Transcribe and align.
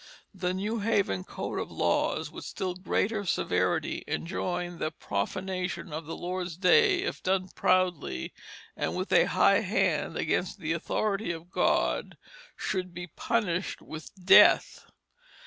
The 0.33 0.51
New 0.55 0.79
Haven 0.79 1.23
Code 1.23 1.59
of 1.59 1.69
Laws 1.69 2.31
with 2.31 2.43
still 2.43 2.73
greater 2.73 3.23
severity 3.23 4.03
enjoined 4.07 4.79
that 4.79 4.97
profanation 4.97 5.93
of 5.93 6.07
the 6.07 6.15
Lord's 6.17 6.57
Day, 6.57 7.03
if 7.03 7.21
done 7.21 7.49
"proudly 7.49 8.33
and 8.75 8.95
with 8.95 9.11
a 9.13 9.25
high 9.25 9.59
hand 9.59 10.17
against 10.17 10.57
the 10.59 10.73
authority 10.73 11.31
of 11.31 11.51
God," 11.51 12.17
should 12.57 12.95
be 12.95 13.05
punished 13.05 13.79
with 13.83 14.09
death. 14.15 14.87